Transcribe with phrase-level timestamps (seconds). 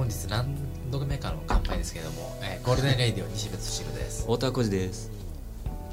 [0.00, 0.46] 本日何
[0.90, 4.22] 度目かの乾杯ですけども、えーゴールデンレイディオ西別シルです。
[4.22, 5.10] 太田浩二です。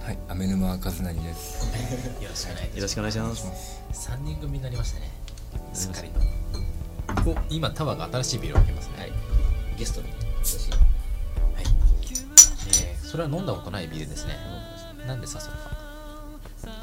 [0.01, 1.67] はい、アメ沼和成です。
[2.23, 2.77] よろしくお願いいたします。
[2.77, 3.81] よろしくお願いします。
[3.91, 5.11] 3人組になりましたね。
[5.73, 5.89] す。
[5.89, 6.09] っかり
[7.25, 7.31] と。
[7.31, 8.93] お今タワーが新しいビールを開けますね。
[8.97, 9.11] はい。
[9.77, 10.07] ゲストに。
[10.41, 10.79] 私はい、
[12.79, 14.37] えーそれは飲んだことないビールですね。
[15.05, 15.76] なんでさそれか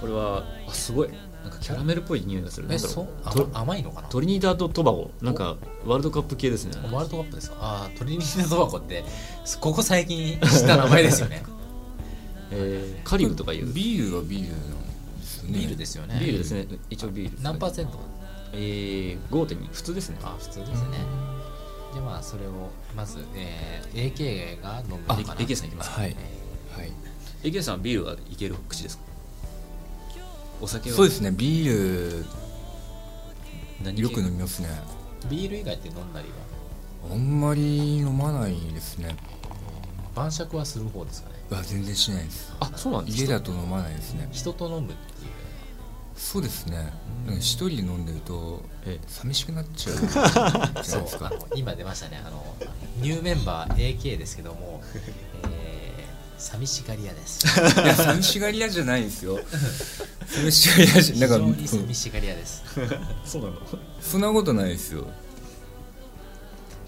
[0.01, 1.09] これはあすごい。
[1.43, 2.69] なんかキャラメルっぽい匂いがする。
[2.69, 3.07] なんだろえそう？
[3.35, 4.09] ト甘甘いのかな？
[4.09, 5.11] トリニダード・トバゴ。
[5.21, 6.73] なんかワールドカップ系ですね。
[6.91, 7.57] ワールドカップですか？
[7.61, 9.05] ああトリニダードバコって
[9.61, 11.43] ここ最近知った名前ですよね。
[12.51, 13.67] えー、カリブとかいう。
[13.67, 14.59] ビビールはビールなん
[15.21, 15.59] ですよね。
[15.59, 16.15] ビールですよね。
[16.15, 16.67] ールですね。
[16.89, 17.99] 一応ビール何パーセント？
[18.53, 20.19] えー、5.2普通ですね。
[20.23, 20.77] あ普通ですね。
[21.93, 25.33] じゃあまあそれをまず、えー、AK が飲むのかな？
[25.33, 26.01] あ AK さんいきますか。
[26.01, 26.17] はい。
[26.77, 26.93] はい。
[27.43, 29.05] AK さんビールはいける口ですか？
[30.65, 32.25] お酒はそうですね、ビー
[33.93, 34.69] ル、よく飲みますね。
[35.29, 36.29] ビール以外って飲んだり
[37.09, 37.13] は？
[37.13, 39.15] あんまり飲まないですね。
[40.15, 41.35] 晩酌はする方ですかね？
[41.51, 42.51] あ、全然しないです。
[42.61, 44.27] あそうなんです家だと飲まないですね。
[44.33, 44.95] 人と飲むっていう
[46.17, 46.95] そうですね。
[47.41, 50.23] 一人で飲んでると、え寂しくなっちゃうじゃ
[50.63, 51.31] ないですか。
[51.55, 52.43] 今出ましたねあの
[53.03, 54.83] ニューメンバー AK ですけども、
[55.53, 59.39] えー、寂しがり屋ですいや、寂しがり屋じゃないですよ。
[60.35, 62.65] 寂しがり屋じゃ、非なんか、常にそう寂しがり屋です。
[63.25, 63.57] そうなの？
[64.01, 65.07] そんなことないですよ。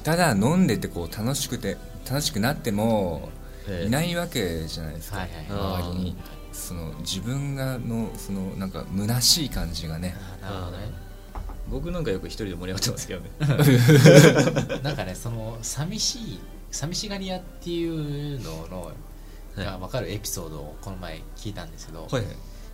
[0.04, 1.76] ただ飲んでてこう楽しくて
[2.08, 3.30] 楽しくなっても
[3.68, 3.86] ええ。
[3.86, 5.46] いないわけじゃないですか、はいはい
[5.82, 6.16] 周りに。
[6.52, 10.14] その自分がのそのなんか虚しい感じがね。
[10.40, 11.06] なるほどね。
[11.68, 13.30] 僕なんかよく一人で盛り上がってますけどね。
[14.82, 16.40] なんかねその寂しい
[16.70, 17.86] 寂しがり屋ってい
[18.36, 18.92] うのの
[19.56, 22.24] が分かるエピソードをこの前聞いたんですけど、はい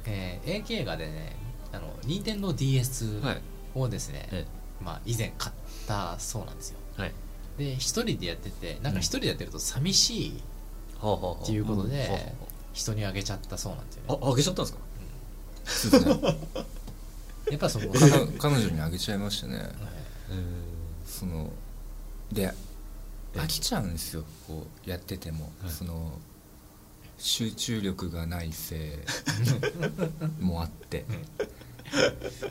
[0.07, 1.37] えー AK がでね
[1.73, 3.41] あの NintendoDS はい。
[3.75, 4.47] をですね、え
[4.83, 5.55] まあ、以前買っ
[5.87, 6.79] たそうなんですよ。
[6.97, 7.13] はい。
[7.57, 12.35] で一人でやっててなんか一人でやってると寂しいっていうことで、
[12.75, 14.19] 人にあげちゃったそうなんですよね。
[14.23, 14.81] あああげちゃったんですか？
[15.65, 16.39] そうですね。
[17.51, 17.87] やっぱその
[18.39, 19.57] 彼女にあげちゃいましたね。
[19.57, 19.69] はい。
[21.07, 21.51] その
[22.31, 22.53] で
[23.35, 24.25] 飽きちゃうんですよ。
[24.47, 25.71] こうやってても、はい。
[25.71, 26.13] その
[27.23, 28.81] 集中力がないせい
[30.43, 31.05] もあって。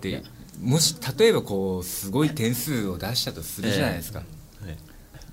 [0.01, 0.23] で
[0.61, 4.27] もし例えばこうすごい点数を出したとするじゃないですか、はい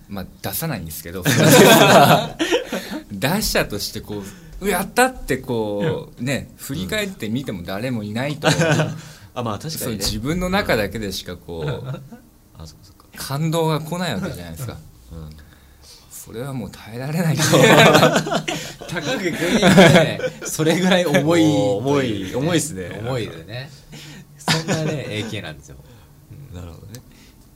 [0.09, 1.22] まあ出さないんですけど
[3.12, 4.22] 出したとしてこ
[4.60, 8.48] ううやったってこうね振り返ってみても誰もいないと、
[9.34, 9.97] あまあ確かにね。
[9.98, 14.78] 自分の中だけでしかこう感動が来ないわけじゃないですか。
[15.12, 15.47] うん
[16.28, 17.37] それはもう耐えられない。
[18.89, 22.99] 高くグイねそれぐらい重い重い重いっすね。
[23.03, 23.71] 重いでね。
[24.39, 25.77] そんなね AK なんですよ。
[26.55, 27.00] なるほどね。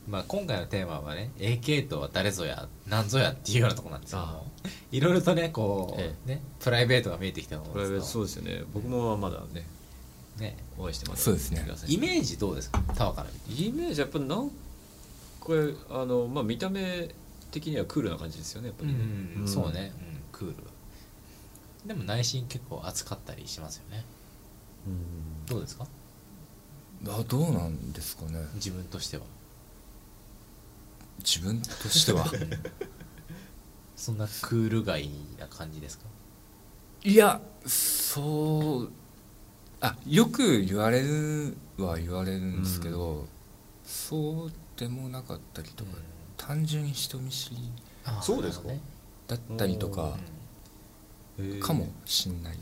[0.09, 4.47] まあ、今回のテーマはね AK とは誰ぞや何ぞやっていうようなところなんですけども
[4.91, 8.62] いろいろとねこう、えねプライベートが見えてきたと思うんですそうですよね。
[8.72, 9.66] 僕もまだね
[10.39, 10.56] ね。
[10.78, 11.65] お会いしてますそうですね。
[11.89, 12.83] イメージどうですか？
[12.97, 13.62] タワから見て。
[13.65, 14.50] イメージやっぱなん
[15.41, 17.09] これあのまあ見た目
[17.53, 18.99] 的にはクールな感じですよねやっぱりね。
[19.37, 20.57] うんそうね、うん、クール。
[21.87, 24.05] でも内心結構熱かったりしますよね。
[24.87, 25.47] うん。
[25.47, 25.87] どうですか？
[27.09, 28.41] あどうなんですかね。
[28.55, 29.25] 自分としては。
[31.19, 32.25] 自分としては？
[33.97, 36.05] そんなクールガイな感じですか？
[37.05, 38.91] いやそう
[39.81, 43.27] あよく言われるは言われるんですけど、
[43.84, 45.91] そうでもなかったりとか、
[46.47, 47.56] 単純に人見知り
[48.21, 48.68] そうですか？
[49.28, 50.16] だったりとか
[51.60, 52.59] かもしんない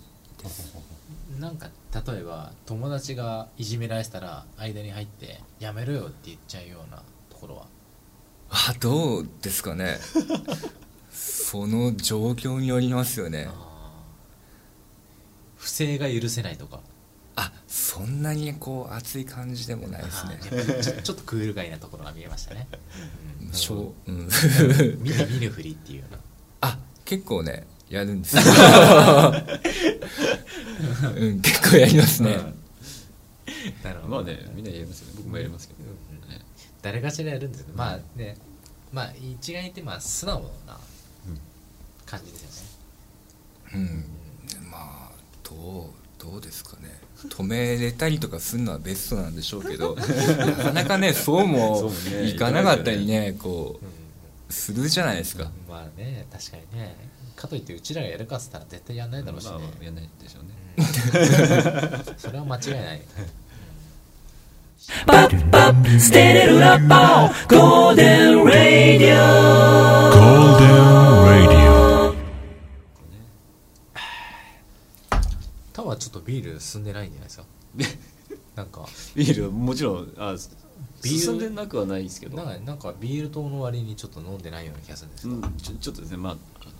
[1.35, 1.69] うんなんか
[2.07, 7.67] 例えば友達がいじめられてたら間に入って「やめろよ」って言っちゃうようなところは？
[8.51, 9.99] あどうですかね。
[11.13, 13.49] その状況によりますよね。
[15.57, 16.77] 不正が許せないとか？
[16.77, 16.81] あ
[17.71, 20.41] そんなにこう熱い感じでもないですね。
[20.83, 22.67] ちょ ちょっとクールガイなところが見えましたね、
[23.41, 23.53] うん。
[23.53, 24.29] しょう、うん、
[24.99, 26.19] 見る見るふりっていうような
[26.63, 28.37] あ結構ねやるんです。
[28.37, 28.43] よ
[31.15, 32.39] うん結構やりますね、
[33.85, 34.17] なるほど。
[34.17, 35.13] まあねみんなやりますよね。
[35.19, 35.85] 僕もやりますけど。
[35.85, 35.85] う
[36.27, 36.41] んね
[36.83, 38.37] 誰かしらやるんですけどまあね
[38.93, 40.77] まあ一概に言ってまあ素直な
[42.05, 42.75] 感じです
[43.73, 43.85] よね。
[44.55, 45.13] うん、まあ
[45.45, 47.01] どうどうですかね。
[47.29, 49.97] 止めれたりとかするのはベストなんでしょうけど。
[50.37, 51.91] なかなかねそうも
[52.25, 53.81] いかなかったりねこ
[54.49, 56.95] うするじゃないですか、まあね確かにね。
[57.37, 60.51] かといってうちらがやるかっつったら絶対やんないだろうしね、まあやんないでしょうね。
[62.19, 63.03] それは間違いない、
[65.07, 65.31] タワー
[70.95, 77.45] ちょっとビール進んでないんじゃないですか？
[78.57, 78.87] なんか。
[79.15, 80.37] ビールもちろんあ
[81.03, 81.19] ビール。
[81.21, 82.37] 進んでなくはないですけど。
[82.37, 86.71] なんかなんかビール糖の割にちょっと飲んでないような気がするんですが、うん、ちょちょっとですねまああの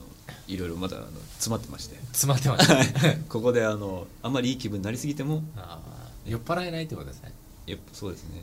[0.49, 1.07] いろいろまだあの
[1.39, 1.97] 詰まってまして。
[2.13, 2.75] 詰まってました
[3.07, 5.43] ね ここであのあんまりいい気分になりすぎても。
[6.27, 7.33] 酔っ払えないってことですね。
[7.67, 8.43] やっぱそうですね。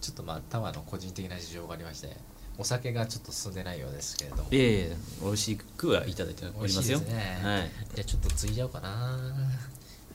[0.00, 2.16] ちょっとまあタワーの個人的な事情がありまして
[2.58, 4.42] お酒がちょっと進んでないようですけれども。
[4.50, 6.98] いえいえ美味しくはいただいておりますよ。
[7.00, 7.70] ね、はい。
[7.94, 9.18] じゃあちょっとついちゃおうかな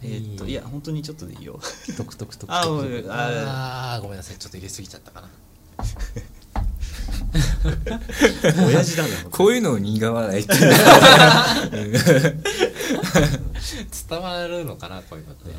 [0.04, 1.60] えーっといや本当にちょっとでいいよ。
[1.98, 4.38] トクトクトクトクあああーごめんなさい。
[4.38, 5.30] ちょっと入れすぎちゃったかな。
[8.68, 10.54] 親父だな こういうのを苦笑いって
[14.10, 15.52] 伝わるのかなこういうのって、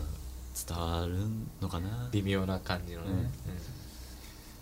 [0.67, 1.17] 伝わる
[1.61, 2.08] のかな？
[2.12, 3.31] 微妙な感じのね、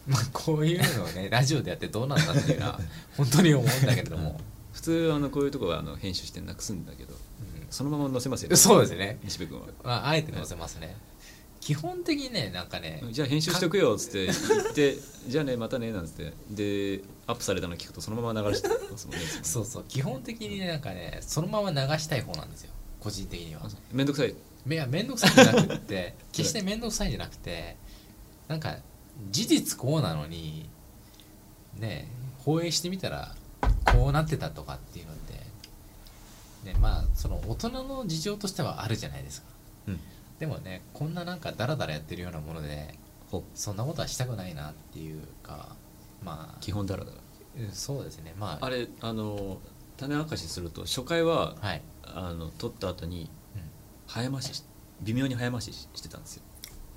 [0.07, 0.13] うん。
[0.13, 2.81] まあこういうのをね ラジオでやってどうなんだっていうのは
[3.17, 4.41] 本当に思うんだけれども、
[4.73, 7.15] 普通あのこういうとこはあの編集してなくすんだけど
[7.71, 9.19] そのまま載せますようんそうですね。
[9.25, 9.67] 西部君は。
[9.83, 10.97] まあ、あえて載せますね。
[11.61, 14.97] 基本的にねなんかねじゃあ編集しとくよっつって言って
[15.27, 16.33] じゃあねまたねなんつって。
[16.51, 19.23] でアップされたの聞くとそのまま流してますもんね。
[19.43, 19.85] そうそう。
[19.89, 22.71] 基本的にねなんかねそのまま流したい方なんですよ。
[23.01, 23.63] 個人的には。
[23.93, 24.35] めんどくさい。
[24.75, 27.77] いやめんどくさいんじゃなくって 決してめんどくさいんじゃなくて
[28.49, 28.79] なんか
[29.31, 30.69] 事実こうなのに
[31.79, 32.09] ね
[32.39, 33.35] 放映してみたら
[33.93, 35.13] こうなってたとかっていうの
[36.67, 39.49] ねまあその大人の事情としてはあるじゃないですか。
[39.89, 40.01] うん。
[40.39, 42.95] でもねこんななんかダラダラやってるようなもので
[43.31, 45.75] ほそんなことはしたくないなっていうか
[46.23, 47.17] まあ基本だらだら
[47.59, 48.35] うんそうですね。
[48.39, 49.59] まああれあの
[49.97, 53.63] 種明かしすると初回ははい、あの撮った後にうん。
[54.07, 54.65] 早回しし
[55.03, 56.43] 微妙に早回しししてたんですよ。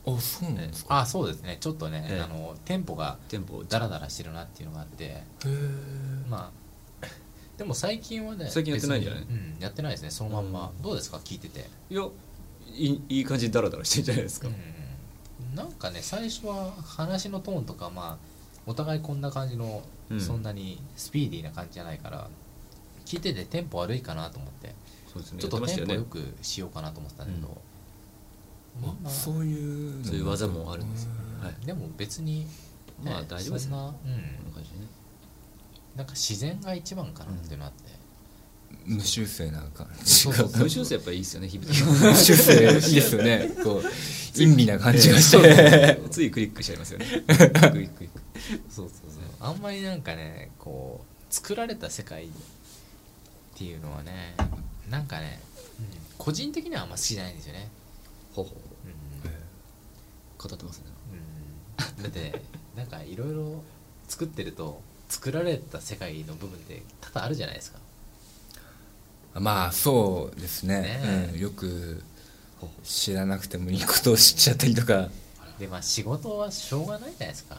[0.05, 0.99] あそうなんですか？
[0.99, 1.57] あそうですね。
[1.59, 2.21] ちょっとね、ええ。
[2.21, 5.49] あのテンポがテンポをダラダラしてるなっていうのがあってへえ
[6.29, 6.58] まあ
[7.59, 9.21] でも最近はね最近やってないんじゃない？
[9.21, 10.09] うんやってないですね。
[10.09, 10.81] そのまんま、うん。
[10.81, 11.17] どうですか？
[11.17, 11.69] 聞いてて。
[11.89, 12.03] いや
[12.73, 14.55] いいいい感じにダラダラしてんじゃないですか、うん
[15.55, 18.17] なんかね最初は話のトーンとかまあ
[18.65, 20.21] お互いこんな感じの、うん。
[20.21, 22.29] そんなにスピーディーな感じじゃないから
[23.05, 24.73] 聞いててテンポ悪いかなと思って。
[25.11, 25.39] そうですね。
[25.41, 27.61] ちょっとテンポよくしようかなと思ってたんだけど、
[28.81, 31.11] まああそういうのそういう技もあるんですよ。
[31.41, 31.65] はい。
[31.65, 32.47] でも別に、ね
[33.03, 33.59] まあ大丈夫ですよ。
[33.59, 34.11] そんな、うん、こんな
[34.53, 34.85] 感じでね
[35.99, 37.91] なんか自然が一番かなっていうのあって、
[38.85, 43.51] 無修正な感じそうそう無修正やっぱいいですよね日々無修正いいですよね。
[43.61, 43.83] こう
[44.33, 45.99] 陰微な感じがして。
[46.09, 47.05] ついクリックしちゃいますよね。
[47.05, 48.09] クリッククリック。
[48.69, 49.21] そうそうそう。
[49.41, 52.29] あんまりなんかねこう作られた世界っ
[53.57, 54.37] ていうのはね
[54.89, 55.41] なんかね、
[55.81, 55.85] うん、
[56.17, 57.67] 個人的にはあんま好きじゃないんですよね、
[58.33, 58.55] ほうほう。
[58.87, 60.49] うん。
[60.49, 60.85] 語ってますね。
[61.97, 62.41] うん、だって
[62.77, 63.61] なんかいろいろ
[64.07, 67.79] 作ってると作られた世界の部分って多々あるじゃないですか。
[69.33, 70.81] まあそうですね。
[70.81, 72.03] ねうん、よく
[72.83, 75.09] 知らなくてもいいことを知っちゃったりとか。
[75.59, 77.57] でまあ仕事はしょうがないじゃないですか。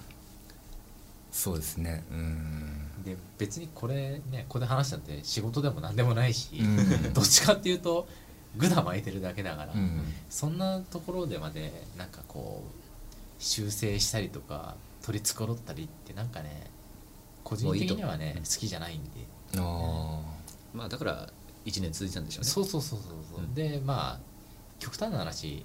[1.33, 2.05] そうですね。
[2.11, 3.05] うん。
[3.05, 7.13] で別にこれねここで話したって仕事でも何でもないし、うん。
[7.13, 8.07] どっちかっていうと
[8.57, 10.03] グダ巻いてるだけだから、うん。
[10.29, 16.71] そんなところでまでなんかこう修正したりとか取り繕ったりってなんかね
[17.45, 19.11] 個人的にはね好きじゃないんで、
[19.59, 20.21] あ
[20.73, 21.29] まあだから
[21.65, 22.49] 1年続いてたんでしょうね。
[22.49, 23.55] そうそうそうそうそう、うん。
[23.55, 24.21] でまあ
[24.79, 25.65] 極端な話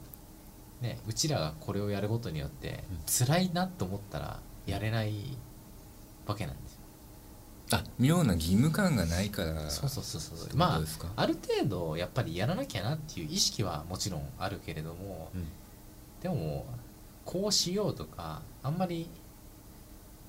[0.82, 5.14] ねうちらがこれをやることによってうん辛いなと思ったらやれない
[6.26, 6.80] わけなんですよ。
[7.72, 10.56] あ妙な義務感がないからそうそうそうそう。
[10.56, 10.82] まあ
[11.16, 15.48] ある程度やっぱりやらなきゃなっていう意識はもちろんあるけれども、うん。
[16.22, 16.66] でも
[17.24, 19.10] こうしようとかあんまり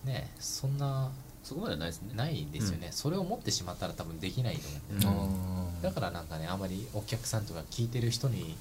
[0.05, 1.11] ねそんな
[1.47, 2.13] そこまではないですね。
[2.15, 5.29] ないですよね、それを持ってしまったら多分できないと思う。
[5.29, 5.81] ん。
[5.81, 5.95] であー。
[5.95, 8.57] だからなんかねあまりお客さんとか聞いてる人に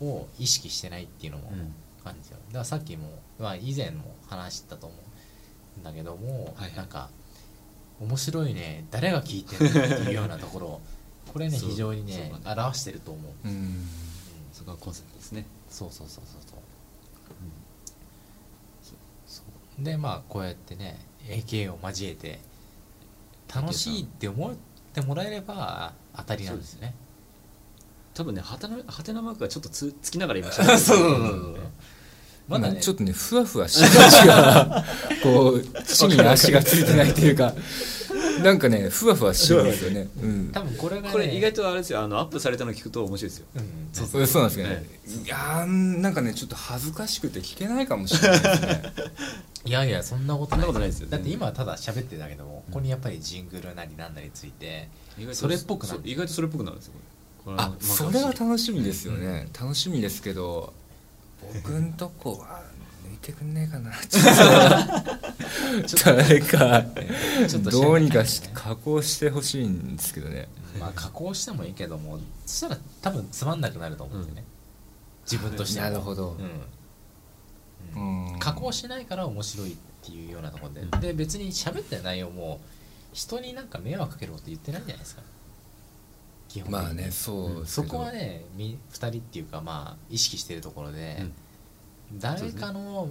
[0.00, 1.74] を意識してないっていうのもうん。
[2.02, 2.38] あるんですよ。
[2.48, 4.96] だからさっきも、まあ、以前も話したと思
[5.76, 6.76] うんだけども、はいはい。
[6.76, 7.10] なんか
[8.00, 10.80] 面白いね誰が聞いてるのっていうようなところ
[11.30, 12.32] これね非常にねね。
[12.44, 13.54] 表してると思う、うん。
[13.54, 13.88] うん。
[14.50, 15.44] そこがコンセプトですね。
[15.68, 16.50] そうそうそうそうそう。
[16.50, 16.58] そう
[19.78, 22.40] でまあこうやってね AK を交えて
[23.54, 24.54] 楽しいって思っ
[24.92, 26.94] てもらえれば当たりなんですよね
[28.14, 30.78] 多分ねはてなはてなマークがちょっとつつきながら言いましたね。
[30.78, 31.56] そうそうそうそう。
[32.46, 34.84] まだねちょっとねふわふわした足が
[35.22, 37.52] こう地に足がついてないというか。
[38.42, 42.00] なんかねふわふわしてるんですよね、うん、多分これがねこれ意外とあれですよ。
[42.00, 43.46] あのアップされたの聞くと面白いですよ。
[43.54, 43.62] うん
[43.92, 44.42] そうそうそう。
[44.42, 44.74] なんですけどね。
[44.76, 44.84] ね。
[45.24, 45.66] いやー
[46.00, 48.82] なんかねちょっと恥ずかしくて聞けないかもしれないですね
[49.66, 50.58] いやいやそんなことない。
[50.58, 54.88] そんなことないですよだって今はただ喋ってるだけでも、ここにやっぱりジングルなりなんなりついて
[55.32, 56.00] それっぽくなる。
[56.04, 56.94] 意外とそれっぽくなるんですよ
[57.46, 60.00] あまそれは楽しみですよね、楽しみ。
[60.00, 60.72] ですけど
[61.62, 62.62] 僕んとこは
[63.06, 63.92] 抜いてくんねえかな。
[64.04, 66.84] ちょっと誰か
[67.48, 70.48] ちょっとどうにかしね加工してほしいんですけどね。
[70.78, 74.44] まあ加工してもいいけどもそしたら多分つまんなくなると思うんだよね、
[75.30, 75.86] 自分としても。
[75.86, 76.30] なるほど。
[76.30, 76.50] うんうん
[78.38, 80.90] 加工しないから面白いっていうようなところで、うん。
[81.00, 82.60] で別に喋ってる内容も
[83.12, 85.22] 人になんか迷惑かけること言ってないんじゃないですか。
[86.48, 91.32] 基本まあねそうそこはねみ2人っていうかまあ意識してるところで、うん。
[92.18, 93.08] 誰かの、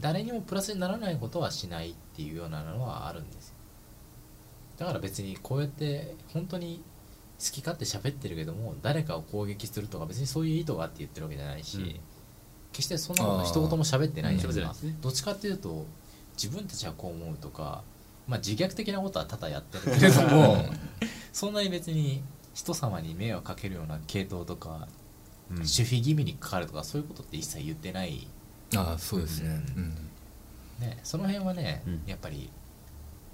[0.00, 3.54] 誰にもプラスにならないことはしないっていうようなのはあるんですよ。
[4.78, 6.82] だから別にこうやって本当に
[7.38, 12.00] 好き勝手喋ってるけども誰かを攻撃するとか別にそういう意図があって言ってるわけじゃないし、うん
[12.74, 15.86] 決してそんなこと一言も喋ってないじゃないですかどっちかっていうと
[16.36, 17.82] 自分たちはこう思うとか、
[18.26, 20.66] まあ、自虐的なことは多々やってるけれども
[21.32, 24.88] そんなに別に人様に迷惑かけるような系統とか、
[25.50, 25.56] うん。
[25.58, 28.28] 守秘義務にかかるとかそういうことって一切言ってない、
[28.76, 29.90] ああそうですね、ううん。
[30.78, 32.02] ね、その辺はね、うん。
[32.06, 32.50] やっぱり、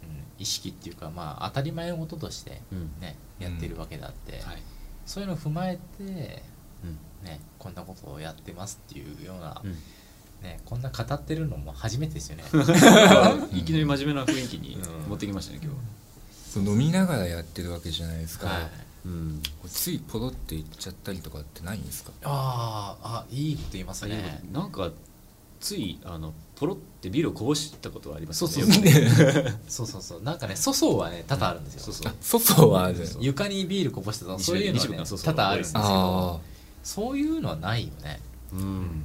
[0.02, 2.90] うん、意識っていうかまあ当たり前のこととして、うん。
[2.98, 4.62] ね、やってるわけであって、はい。
[5.04, 6.59] そういうのを踏まえて、うん
[7.24, 9.72] ね、こんなことをやってますっていうような、うん。
[10.42, 12.44] ね、こんな語ってるのも初めてですよね。
[13.52, 15.10] いきなり真面目な雰囲気にうん。
[15.10, 15.78] 持ってきましたね今日。
[16.52, 18.70] そう飲みながらやってるわけじゃないですか、はい。
[19.06, 19.42] うん。
[19.68, 22.12] ついポロって言っちゃったりとかってないんですか？
[22.24, 24.42] あーあいいこと言いますね。
[24.52, 24.58] と。
[24.60, 24.90] なんか
[25.60, 29.42] ついあのポロってビールをこぼしたことはありますそうよねそうよく。
[29.44, 30.22] ね そうそうそう。
[30.22, 32.08] なんかね粗相はね多々あるんですよ、そうそう。
[32.08, 36.40] あ外は床にビールこぼしてたとか西そういうのは、ね、多々あるんですけあど
[36.82, 38.20] そういうのはないよね。
[38.52, 39.04] うん。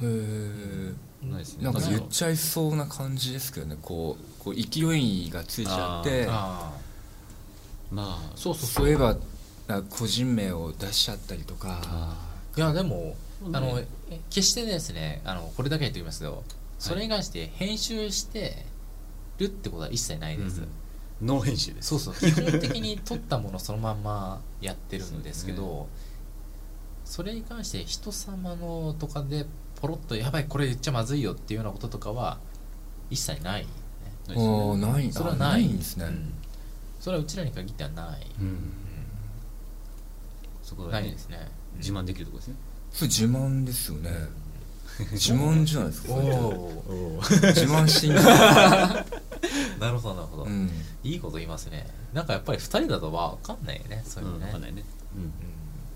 [0.00, 1.64] あへえないですね。
[1.64, 3.76] なんか言っちゃいそうな感じですけどね。
[3.82, 6.26] こうこう勢いがついちゃって。
[6.28, 6.72] あ
[7.90, 8.88] まあそうそうそう。
[8.88, 9.16] いえば
[9.90, 11.80] 個人名を出しちゃったりとか。
[11.84, 13.16] あいやでも、
[13.52, 13.78] あの
[14.10, 16.42] え決してですねあのこれだけ言っておきますけど
[16.78, 18.66] それに関して編集して
[19.38, 20.68] るってことは一切ないです、うん
[21.22, 21.88] ノー編集です。
[21.88, 22.14] そうそう。
[22.14, 25.86] 基本的に撮ったものそのまんまやってるんですけどそう
[27.04, 29.46] それに関して人様のとかで
[29.80, 32.38] ポロッとやばいこれ言っちゃまずいよっていうようなこととかは
[33.10, 33.68] 一切ない、ね、
[34.28, 34.48] ないですね。
[34.48, 36.34] ああないそれはあないんですね、うん。
[37.00, 38.72] それはうちらに限ってはない、うん。
[40.62, 41.50] そこはねないですね。
[41.78, 42.56] 自慢できるところですね。
[42.92, 44.10] それ自慢ですよね。
[45.12, 46.14] 自慢じゃないですか。
[46.14, 49.06] 自慢していいんだ
[49.78, 50.70] なるほどなるほど、うん。
[51.02, 51.86] いいこと言いますね。
[52.12, 54.84] なんかやっぱり2人だと分かんないよねそういううんのね、わかんないね。
[55.16, 55.32] うん。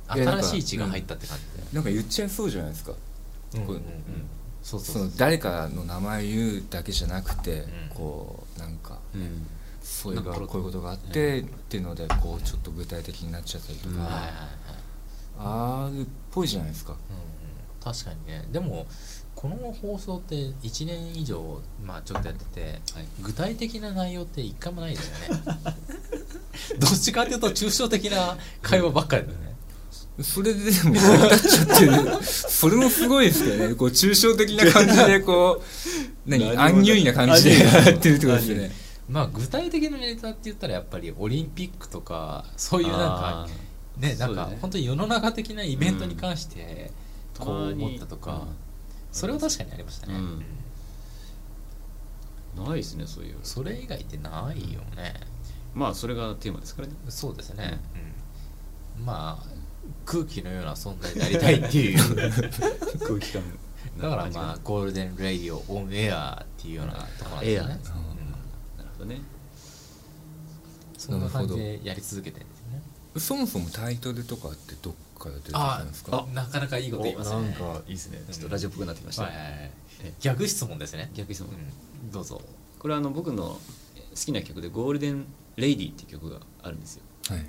[0.09, 2.93] 新しい血が入ったって感じで、なんか言っちゃいそうじゃないですか。
[2.93, 2.99] こ
[3.53, 3.75] ううんうん。
[3.75, 3.83] うん。
[4.63, 7.65] そうそうその誰かの名前言うだけじゃなくて、ん。
[7.95, 9.47] こうなんかうん。
[9.83, 14.23] そういうこういうことがあってっていうのでこうちょっと具体的になっちゃったりとか、
[15.39, 16.93] あるっぽいじゃないですか。
[16.93, 17.23] うんうん。
[17.83, 18.47] 確かにね。
[18.53, 18.87] でも
[19.43, 23.07] この放送って1年以上まあちょっとやってて、はい。
[23.23, 25.43] 具体的な内容って一回もないですよね。
[26.79, 29.57] どっちかっていうと抽象的な会話ばっかりだよね、
[30.23, 32.23] それででも成り立っちゃってる。
[32.23, 33.75] それもすごいですけどね。
[33.75, 35.65] こう抽象的な感じでこう
[36.31, 38.71] 何アンニュイな感じでやってるってことですよね。
[39.09, 48.47] まあ具体的なネタって言ったらやっぱりオリンピックとかそういうなんかあねなんか本当に世の中的なイベントに関してーこう思ったとか、
[49.13, 50.21] それは確かにありましたね、うん。
[50.21, 50.45] うん
[52.57, 53.37] ないですねそういう。
[53.43, 55.15] それ以外ってないよね、
[55.75, 56.95] まあそれがテーマですからね。
[57.09, 57.81] そうですね、
[58.99, 59.05] うん。
[59.07, 59.47] まあ
[60.05, 61.99] 空気のような存在でありたいっていう。
[63.01, 63.43] 空気感。
[64.01, 67.55] だからまあゴールデン・レイディオ・オン・エアっていうようなところなんですよね。
[67.55, 67.63] エア。
[67.63, 68.79] うん。
[68.79, 69.23] なるほどね。
[70.99, 72.83] そんな感じでやり続けてるんですよね。
[73.17, 76.27] そもそもタイトルとかってどっから出てきたんですか？
[76.35, 77.37] なかなかいいこと言いますね。
[77.37, 78.23] おなんかいいですね。
[78.31, 79.71] ちょっとラジオっぽくなってきました、はいはいはい
[80.05, 81.11] え逆質問ですね。
[81.15, 81.51] 逆質問。
[81.53, 82.11] うん。
[82.11, 82.43] どうぞ。
[82.79, 83.59] これはあの僕の好
[84.17, 85.25] きな曲で「ゴールデン・
[85.57, 87.03] レイディ」っていう曲があるんですよ。
[87.29, 87.47] はい。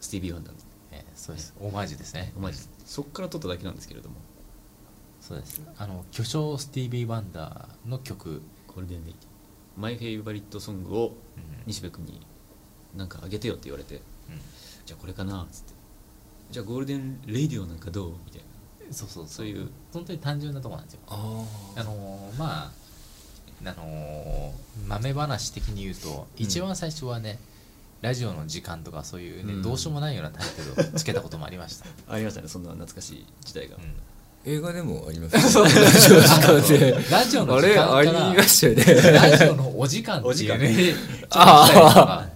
[0.00, 0.60] スティービー・ワンダーの。
[0.92, 1.54] えーそうです。
[1.60, 2.32] オマージュですね。
[2.36, 4.16] オマージュそっから撮っただけなんですけれども。
[5.20, 5.60] そうです。
[5.76, 9.22] あの巨匠スティービー・ワンダーの曲、「ゴールデン・レイディ」
[9.76, 11.62] my favorite song をうん。
[11.66, 12.26] 西部君に
[12.96, 13.96] なんかあげてよって言われて。
[13.96, 14.00] う
[14.86, 15.74] じゃあこれかなっつって
[16.50, 18.10] じゃあゴールデン・レイディオなんかどう？
[18.26, 19.46] みたいんそうそうそう。
[19.46, 21.00] いう本当に単純なところなんですよ。
[21.08, 21.44] あ
[21.76, 22.70] あのーまあ
[23.62, 27.38] あのー豆話的に言うと一番最初はね、
[28.00, 29.62] ラジオの時間とかそういうね、うん。
[29.62, 32.48] どうしようもないようなタイトルを つけたこともありました、ありましたね。
[32.48, 33.94] そんな懐かしい時代が、うん。
[34.44, 35.74] 映画でもありますよね。
[35.74, 36.78] ラジオ時間。
[36.78, 37.96] でラジオのあれ時間から
[38.28, 38.84] ありましたよね。
[39.12, 40.58] ラジオのお時間っていうお時間。
[40.58, 40.94] ね
[41.30, 42.30] あか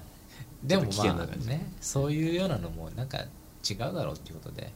[0.63, 3.19] でもまあねそういうようなのもなんか
[3.69, 4.73] 違うだろうっていうことで。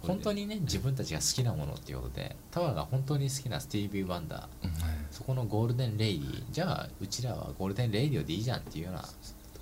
[0.00, 0.56] 本当にね。
[0.60, 2.36] 自分たちが好きなものっていうことで。
[2.50, 4.68] タワーが本当に好きなスティービー・ワンダー。
[5.10, 9.00] そこのゴールデン・レイディじゃあうちらはゴールデン・レイディオでいいじゃんっていうような。
[9.00, 9.10] とこ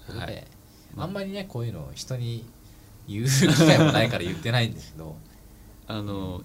[0.09, 0.45] ろで、はい。
[0.97, 1.07] あ。
[1.07, 2.45] んまりねこういうのを人に
[3.09, 5.17] 言う機会もないから言ってないんですけど。
[5.87, 6.43] あの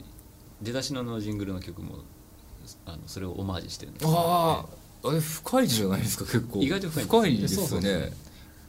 [0.61, 1.99] 出だしのジングルの曲も
[2.85, 4.65] あのそれをオマージュしてるんですあ
[5.03, 6.59] ああれ深いじゃないですか結構。
[6.61, 7.61] 意外と深いですよ。
[7.61, 7.99] そうそうそう。
[8.01, 8.11] ね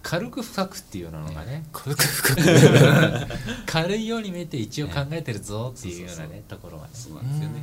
[0.09, 1.67] 軽く深くっていうようなのがね。
[1.71, 2.41] 軽く深く。
[3.67, 6.91] 軽いように見えて一応考えてるぞっていうようなねところがね。
[6.95, 7.62] そうなんですよね。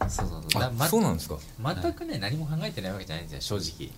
[0.00, 0.10] うん。
[0.10, 0.88] そうそうそう。
[0.88, 1.36] そうなんですか。
[1.82, 3.90] 全くね何も考えてないわけじゃないんですよ正直。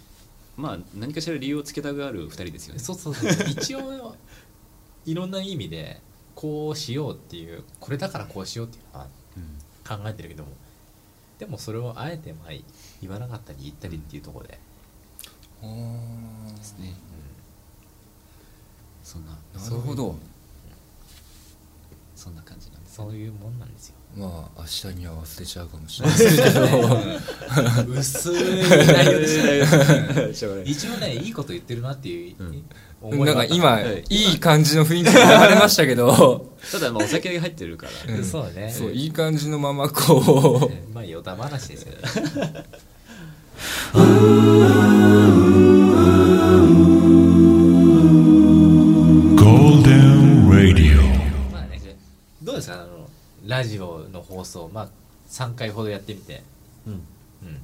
[0.57, 2.81] まあ何かしら理由をつけたがる2人ですよね。
[2.81, 3.31] そうそうそう。
[3.51, 4.17] 一応
[5.05, 6.01] いろんな意味で
[6.35, 10.53] こうしようっていうこれだからこうしようっていうのはうん考えてるけども。
[11.39, 12.53] でもそれをあえてまあ
[13.03, 14.59] 言わなかったり言ったりっていうところで、
[15.63, 15.67] あ
[16.57, 16.95] ですね
[19.07, 20.17] そんなあなるほど
[22.17, 23.95] そんな感じなんですそういうもんなんですよ。
[24.17, 26.19] まあ明日には忘れちゃうかもしれない。
[26.19, 26.65] ですけど
[27.89, 28.35] 薄い。
[28.35, 29.29] 内容で
[30.35, 32.37] したね一応ねいいこと言ってるなっていう、
[33.03, 33.25] うん。
[33.25, 34.03] なんか今はい。
[34.09, 36.51] いい感じの雰囲気が流れましたけど。
[36.73, 38.15] ただまあお酒が入ってるから。
[38.17, 38.25] うん。
[38.25, 38.75] そうね。
[38.77, 40.93] そういい感じのままこう。
[40.93, 42.65] まあ余談話ですよね
[53.59, 54.89] ラジオの放送まあ
[55.31, 56.43] 3回ほどやってみて。
[56.87, 56.93] うん。
[56.93, 57.01] うん。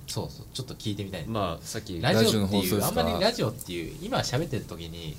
[0.06, 0.46] そうそう。
[0.52, 1.26] ちょっと聞いてみたい。
[1.26, 5.16] まあさっきラジオっていうあんまりラジオっていう今喋ってる時に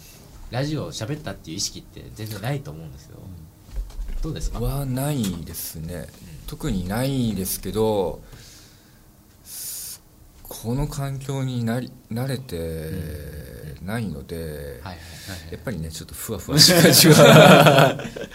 [0.51, 3.19] ラジオを喋ったっていう意識って全然ないと思うんですけど
[4.21, 4.59] どうですか？
[4.59, 6.07] はないですね。
[6.47, 8.21] 特にないですけど
[10.43, 12.53] この環境になり慣れて
[13.83, 14.81] ないので、
[15.51, 17.15] やっぱりねちょっとふわふわした感じが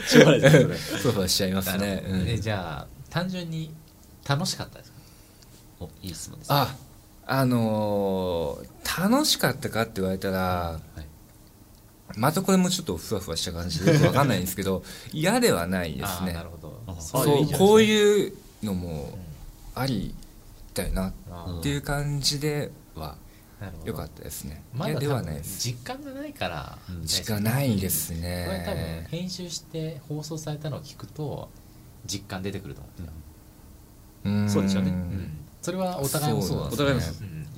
[0.07, 0.75] しょうがないですね。
[1.03, 2.39] ふわふわしちゃいますね。
[2.41, 3.73] じゃあ単純に
[4.27, 4.99] 楽しかったですか？
[5.81, 6.49] おいい質問です。
[6.53, 6.75] あ
[7.27, 8.79] あのー
[9.11, 11.07] 楽しかったかって言われたらはい。
[12.17, 14.83] またこれもちょっとふわふわした感じでよくわかんないんですけど
[15.13, 16.33] 嫌ではないですね。
[16.33, 16.83] なるほど。
[16.87, 18.33] あそうこういう
[18.63, 19.19] のも
[19.77, 19.83] うん。
[19.83, 20.13] あり
[20.75, 23.17] だよなっていう感じではあな
[23.66, 23.87] るほど。
[23.88, 24.62] 良かったですね。
[24.73, 25.61] まだ嫌では多分ないです。
[25.61, 27.05] 実感がないからうん。
[27.05, 31.49] 時間ないですこれ多分ね編集して放送されたのを聞くと
[32.07, 32.90] 実感出てくると思
[34.25, 34.61] うんですよ、うん。
[34.61, 34.90] そうでしょうね。
[34.90, 35.31] うん。
[35.61, 37.03] それはお互いもそうなんですよお互いも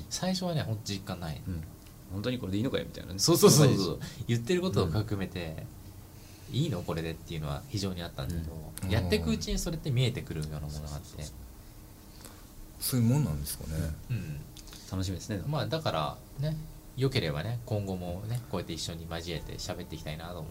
[0.08, 1.62] 最初はね本当実感ない、うん。
[2.12, 3.18] 本当にこれでいいのかよみたいなね。
[3.18, 4.00] そうそうそうそう。
[4.26, 5.64] 言ってることを含めて、
[6.50, 8.52] いいのこれでっていうのは非常にあったんだけど、
[8.84, 8.90] うん。
[8.90, 11.24] やっていくうちにそれって見えてくるようなものがあって。
[12.80, 13.70] そういうもんなんですかね。
[14.10, 14.40] うん
[14.90, 15.40] 楽しみですね。
[15.46, 16.56] まあだからね
[16.96, 20.44] 良ければね今後もねこうやって一緒に交えて喋っていきたいなと思う。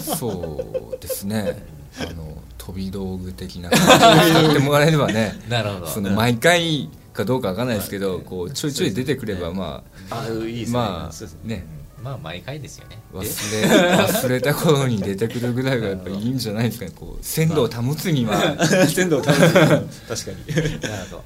[0.00, 1.62] そうですね。
[2.00, 5.86] あの飛び道具的な感じで使ってもらえればね なるほど。
[5.86, 10.78] その毎回かどうかわかんないですけどこうちょいちょい出てくればまあいいですね。
[10.78, 11.66] あまあね。
[12.02, 12.98] まあ毎回ですよね。
[13.14, 16.92] 忘れ忘れた頃に出てくるぐらいがやっぱいいんじゃないですかね。
[16.94, 18.38] こう鮮度を保つには。
[18.88, 20.80] 鮮度を保つ確かに。
[20.82, 21.24] なるほど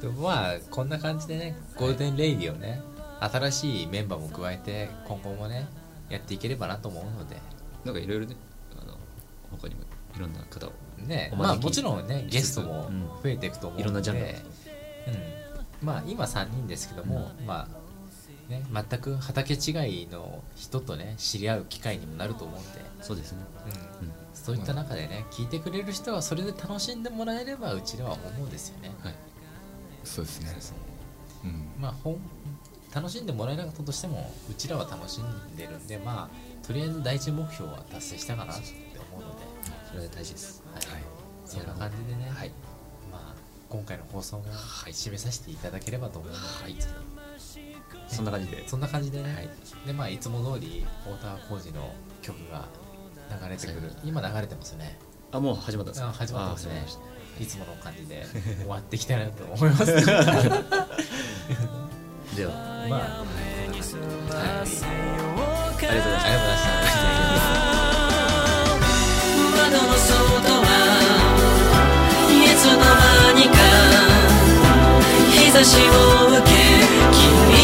[0.00, 2.80] でもまあこんな感じでねゴールデンレイディをね
[3.20, 5.66] 新しいメンバーも加えて今後もね
[6.08, 7.36] やっていければなと思うので。
[7.84, 8.36] なんかいろいろね
[8.80, 8.98] あの
[9.50, 9.82] 他にも
[10.16, 10.72] いろんな方を
[11.06, 13.08] ねまあもちろんねゲストもうん。
[13.22, 14.26] 増えていくと思うので、いろんなジャンルう
[15.84, 23.38] ん、まあ今3人ですけども、まあね全く畑違いの人とね知り合う機会にもなると思うんで、そうですね。
[24.02, 24.12] うん。
[24.34, 29.14] そういった中でね聞いてくれる人はそれで楽しんでもらえればうちらは思うんですよね、はい
[30.08, 30.56] そうですね。
[31.44, 31.68] うん。
[31.80, 32.18] まあほん
[32.94, 38.62] 楽しんでもらえなかったとしてもうちらは楽しんでるんでまあとりあえず第一目標は達成したかなって
[39.12, 39.46] 思うので、
[39.88, 40.62] それは大事です。
[40.74, 40.82] はい。
[41.44, 42.50] そんな感じでね、はい。
[43.10, 43.34] まあ、
[43.68, 44.44] 今回の放送も
[44.86, 46.82] 締めさせていただければと思うので、
[48.08, 48.68] そんな感じで。
[48.68, 49.48] そんな感じでね、
[49.86, 51.90] でまあ、いつも通り太田浩二の
[52.20, 52.66] 曲が
[53.42, 54.98] 流れてくる、今流れてますよね。
[55.30, 56.08] あもう始まったんですか？
[56.08, 56.86] あ始まってますね
[57.40, 58.26] いつもの感じで
[58.60, 59.86] 終わっていきたいなと思います。
[62.36, 62.52] では
[62.88, 64.68] まあ、はい。
[65.88, 67.08] ありがとうございました。
[69.56, 70.12] 窓の外
[70.62, 70.66] は
[72.30, 73.56] いつの間にか
[75.32, 75.90] 日差しを
[76.38, 77.57] 受